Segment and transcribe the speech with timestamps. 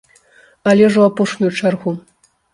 [0.71, 1.97] Але ж у апошнюю чаргу.